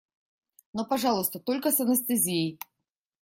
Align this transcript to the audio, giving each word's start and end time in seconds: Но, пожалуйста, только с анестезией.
Но, 0.73 0.83
пожалуйста, 0.83 1.39
только 1.39 1.69
с 1.71 1.79
анестезией. 1.79 2.57